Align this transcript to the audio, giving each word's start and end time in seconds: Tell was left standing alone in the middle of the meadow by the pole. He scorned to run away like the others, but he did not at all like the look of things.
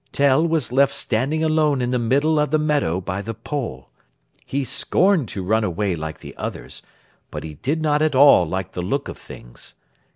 Tell 0.11 0.47
was 0.47 0.71
left 0.71 0.95
standing 0.95 1.43
alone 1.43 1.79
in 1.79 1.91
the 1.91 1.99
middle 1.99 2.39
of 2.39 2.49
the 2.49 2.57
meadow 2.57 2.99
by 2.99 3.21
the 3.21 3.35
pole. 3.35 3.91
He 4.43 4.63
scorned 4.63 5.27
to 5.29 5.43
run 5.43 5.63
away 5.63 5.95
like 5.95 6.21
the 6.21 6.35
others, 6.37 6.81
but 7.29 7.43
he 7.43 7.53
did 7.53 7.83
not 7.83 8.01
at 8.01 8.15
all 8.15 8.47
like 8.47 8.71
the 8.71 8.81
look 8.81 9.07
of 9.07 9.19
things. 9.19 9.75